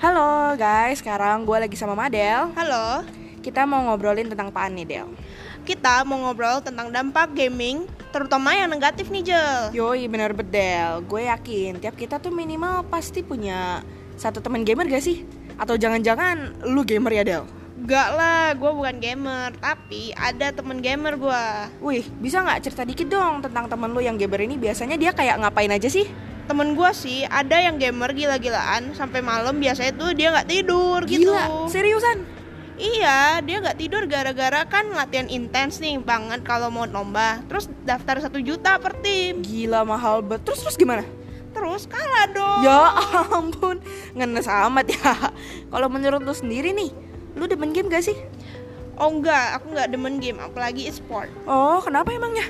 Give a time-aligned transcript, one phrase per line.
[0.00, 2.48] Halo guys, sekarang gue lagi sama Madel.
[2.56, 3.04] Halo,
[3.44, 5.08] Kita mau ngobrolin tentang apaan nih Del?
[5.60, 9.76] kita mau ngobrol tentang dampak gaming, terutama yang negatif nih Jel.
[9.76, 13.84] Yoi bener bedel, gue yakin tiap kita tuh minimal pasti punya
[14.16, 15.28] satu teman gamer gak sih?
[15.60, 17.44] Atau jangan-jangan lu gamer ya Del?
[17.84, 21.44] Gak lah, gue bukan gamer, tapi ada temen gamer gue.
[21.84, 25.44] Wih, bisa nggak cerita dikit dong tentang temen lu yang gamer ini biasanya dia kayak
[25.44, 26.08] ngapain aja sih?
[26.50, 31.30] Temen gue sih ada yang gamer gila-gilaan sampai malam biasanya tuh dia nggak tidur gitu.
[31.30, 32.26] Gila, seriusan?
[32.74, 37.38] Iya, dia nggak tidur gara-gara kan latihan intens nih banget kalau mau lomba.
[37.46, 39.46] Terus daftar satu juta per tim.
[39.46, 40.50] Gila mahal banget.
[40.50, 41.06] Terus terus gimana?
[41.54, 42.66] Terus kalah dong.
[42.66, 42.98] Ya
[43.30, 43.78] ampun,
[44.18, 45.30] ngenes amat ya.
[45.70, 46.90] Kalau menurut lu sendiri nih,
[47.38, 48.18] lu demen game gak sih?
[48.98, 51.30] Oh enggak, aku nggak demen game, apalagi e-sport.
[51.46, 52.44] Oh, kenapa emangnya?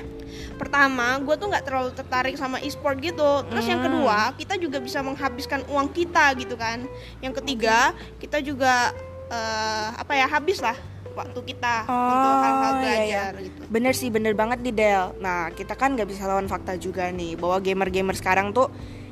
[0.61, 3.41] Pertama gue tuh nggak terlalu tertarik sama e-sport gitu.
[3.49, 3.89] Terus yang Hmm.
[3.89, 6.85] kedua kita juga bisa menghabiskan uang kita gitu kan.
[7.25, 8.93] Yang ketiga kita juga
[9.31, 10.75] eh, apa ya habis lah
[11.15, 12.83] waktu kita untuk hal-hal iya, iya.
[12.83, 13.61] belajar gitu.
[13.67, 15.05] Bener sih, bener banget nih Del.
[15.19, 18.71] Nah, kita kan gak bisa lawan fakta juga nih Bahwa gamer-gamer sekarang tuh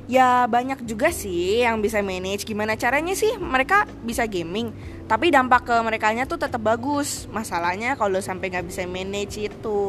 [0.09, 2.41] Ya banyak juga sih yang bisa manage.
[2.41, 4.73] Gimana caranya sih mereka bisa gaming?
[5.05, 7.29] Tapi dampak ke mereka tuh tetap bagus.
[7.29, 9.81] Masalahnya kalau sampai gak bisa manage itu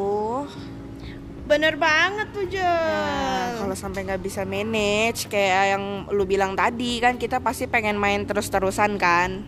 [1.51, 5.85] bener banget tuh Jel Nah, kalau sampai nggak bisa manage kayak yang
[6.15, 9.43] lu bilang tadi kan kita pasti pengen main terus-terusan kan.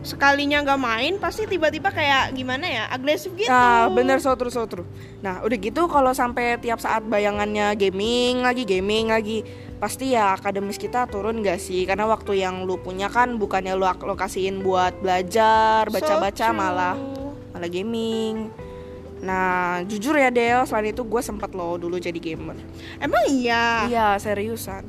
[0.00, 4.64] sekalinya nggak main pasti tiba-tiba kayak gimana ya agresif gitu Nah, bener so true so
[4.64, 4.88] true.
[5.20, 9.44] Nah, udah gitu kalau sampai tiap saat bayangannya gaming lagi gaming lagi
[9.76, 11.84] pasti ya akademis kita turun gak sih?
[11.84, 16.56] Karena waktu yang lu punya kan bukannya lu alokasiin buat belajar, So baca-baca true.
[16.56, 16.96] malah
[17.52, 18.48] malah gaming.
[19.20, 22.56] Nah, jujur ya Del, selain itu gue sempet loh dulu jadi gamer.
[22.96, 24.84] emang iya Iya, seriusan.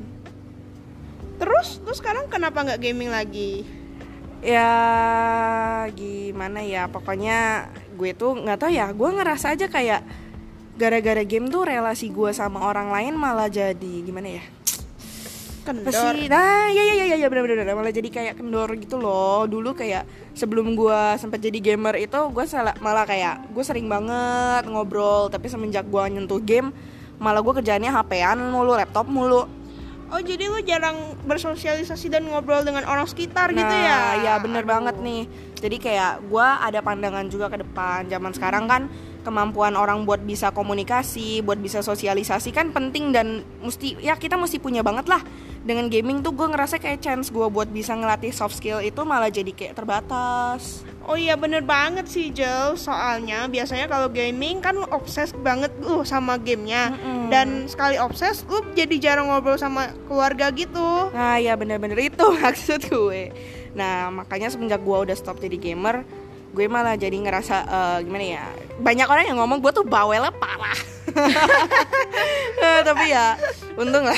[1.35, 3.65] terus terus sekarang kenapa nggak gaming lagi
[4.41, 4.69] ya
[5.89, 10.01] gimana ya pokoknya gue tuh nggak tahu ya gue ngerasa aja kayak
[10.73, 14.43] gara-gara game tuh relasi gue sama orang lain malah jadi gimana ya
[15.63, 19.45] kendor sih nah ya ya ya ya benar benar malah jadi kayak kendor gitu loh
[19.45, 24.65] dulu kayak sebelum gue sempat jadi gamer itu gue salah malah kayak gue sering banget
[24.67, 26.73] ngobrol tapi semenjak gue nyentuh game
[27.21, 29.45] malah gue kerjaannya hp-an mulu laptop mulu
[30.11, 34.67] oh jadi lu jarang bersosialisasi dan ngobrol dengan orang sekitar gitu Nah, ya ya bener
[34.67, 34.71] Aduh.
[34.75, 35.23] banget nih.
[35.61, 38.11] Jadi kayak gue ada pandangan juga ke depan.
[38.11, 38.91] Zaman sekarang kan
[39.21, 44.57] kemampuan orang buat bisa komunikasi, buat bisa sosialisasi kan penting dan mesti ya kita mesti
[44.57, 45.21] punya banget lah.
[45.61, 49.29] Dengan gaming tuh gue ngerasa kayak chance gue buat bisa ngelatih soft skill itu malah
[49.29, 50.81] jadi kayak terbatas.
[51.05, 56.05] Oh iya bener banget sih Jel Soalnya biasanya kalau gaming kan lu obses banget lu
[56.05, 57.33] sama gamenya Mm-mm.
[57.33, 62.85] Dan sekali obses lu jadi jarang ngobrol sama keluarga gitu Nah ya bener-bener itu maksud
[62.85, 63.33] gue.
[63.73, 66.03] Nah makanya semenjak gue udah stop jadi gamer,
[66.51, 68.45] gue malah jadi ngerasa eh, gimana ya?
[68.77, 70.79] Banyak orang yang ngomong gue tuh bawelnya parah.
[72.61, 73.35] Eh, tapi ya
[73.73, 74.15] untung lah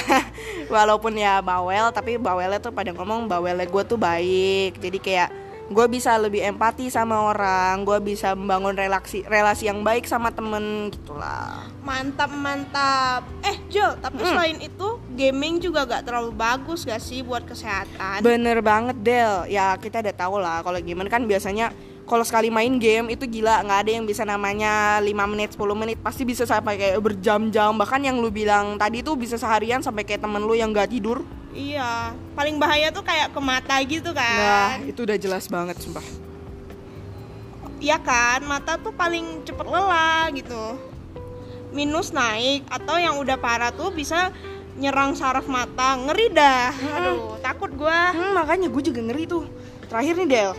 [0.68, 5.30] walaupun ya bawel tapi bawelnya tuh pada ngomong bawelnya gue tuh baik jadi kayak
[5.64, 10.92] gue bisa lebih empati sama orang gue bisa membangun relasi relasi yang baik sama temen
[10.92, 14.28] gitulah Mantap mantap Eh Jel tapi Mm.
[14.28, 19.80] selain itu gaming juga gak terlalu bagus gak sih buat kesehatan bener banget Del ya
[19.80, 21.72] kita udah tahu lah kalau gimana kan biasanya
[22.04, 25.98] kalau sekali main game itu gila nggak ada yang bisa namanya 5 menit 10 menit
[26.04, 27.72] pasti bisa sampai kayak berjam-jam.
[27.80, 31.24] Bahkan yang lu bilang tadi tuh bisa seharian sampai kayak temen lu yang nggak tidur.
[31.54, 36.04] Iya paling bahaya tuh kayak ke mata gitu nah kan itu udah jelas banget sumpah.
[37.80, 40.76] Iya kan mata tuh paling cepet lelah gitu.
[41.72, 44.30] Minus naik atau yang udah parah tuh bisa
[44.76, 46.74] nyerang saraf mata ngeri dah.
[47.00, 48.12] Aduh takut gua.
[48.12, 49.46] Hmm, makanya gue juga ngeri tuh.
[49.88, 50.52] Terakhir nih Del,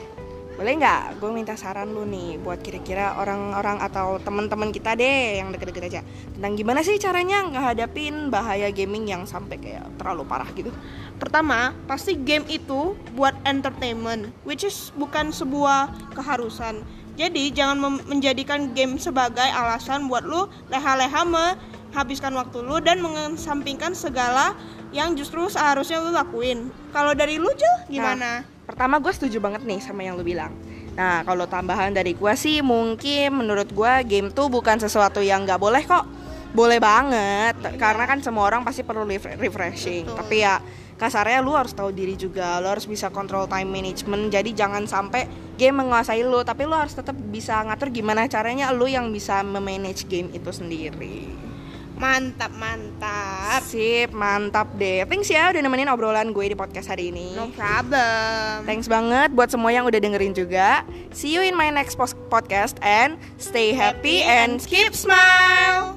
[0.55, 5.51] boleh nggak gue minta saran lu nih buat kira-kira orang-orang atau teman-teman kita deh yang
[5.51, 6.01] deket-deket aja
[6.31, 10.71] tentang gimana sih caranya ngehadapin bahaya gaming yang sampai kayak terlalu parah gitu.
[11.19, 16.87] Pertama, pasti game itu buat entertainment, which is bukan sebuah keharusan.
[17.15, 24.59] Jadi jangan menjadikan game sebagai alasan buat lu leha-leha menghabiskan waktu lu dan mengesampingkan segala
[24.91, 26.71] yang justru seharusnya lu lakuin.
[26.91, 28.54] Kalau dari lu Jel, gimana?
[28.65, 30.53] Pertama gue setuju banget nih sama yang lu bilang.
[30.97, 35.61] Nah kalau tambahan dari gue sih mungkin menurut gue game tuh bukan sesuatu yang nggak
[35.61, 36.05] boleh kok.
[36.55, 40.07] Boleh banget karena kan semua orang pasti perlu ref- refreshing.
[40.07, 40.17] Betul.
[40.23, 40.55] Tapi ya
[40.95, 44.31] kasarnya lu harus tahu diri juga, lu harus bisa kontrol time management.
[44.31, 45.27] Jadi jangan sampai
[45.59, 50.07] game menguasai lu, tapi lu harus tetap bisa ngatur gimana caranya lu yang bisa memanage
[50.07, 51.27] game itu sendiri.
[51.95, 53.63] Mantap, mantap.
[53.63, 55.07] Sip, mantap deh.
[55.07, 57.39] Thanks ya udah nemenin obrolan gue di podcast hari ini.
[57.39, 58.67] No problem.
[58.67, 60.83] Thanks banget buat semua yang udah dengerin juga.
[61.15, 61.95] See you in my next
[62.29, 65.94] podcast and stay happy and keep smile.